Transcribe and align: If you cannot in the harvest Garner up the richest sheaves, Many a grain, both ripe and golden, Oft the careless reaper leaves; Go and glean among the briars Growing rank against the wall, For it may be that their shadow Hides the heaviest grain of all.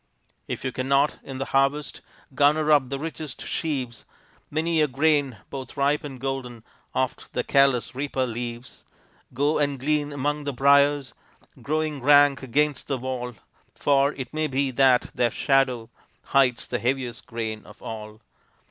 If 0.47 0.65
you 0.65 0.71
cannot 0.71 1.19
in 1.23 1.37
the 1.37 1.45
harvest 1.53 2.01
Garner 2.33 2.71
up 2.71 2.89
the 2.89 2.97
richest 2.97 3.45
sheaves, 3.45 4.03
Many 4.49 4.81
a 4.81 4.87
grain, 4.87 5.37
both 5.51 5.77
ripe 5.77 6.03
and 6.03 6.19
golden, 6.19 6.63
Oft 6.95 7.33
the 7.33 7.43
careless 7.43 7.93
reaper 7.93 8.25
leaves; 8.25 8.83
Go 9.35 9.59
and 9.59 9.79
glean 9.79 10.11
among 10.11 10.45
the 10.45 10.53
briars 10.53 11.13
Growing 11.61 12.01
rank 12.01 12.41
against 12.41 12.87
the 12.87 12.97
wall, 12.97 13.35
For 13.75 14.13
it 14.13 14.33
may 14.33 14.47
be 14.47 14.71
that 14.71 15.11
their 15.13 15.29
shadow 15.29 15.91
Hides 16.23 16.65
the 16.67 16.79
heaviest 16.79 17.27
grain 17.27 17.63
of 17.67 17.79
all. 17.83 18.21